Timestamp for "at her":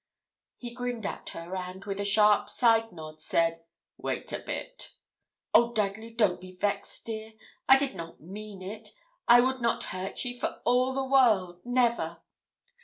1.05-1.55